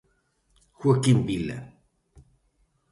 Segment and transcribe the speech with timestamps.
[0.79, 1.57] Joaquín Vila.